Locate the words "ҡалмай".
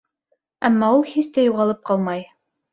1.93-2.29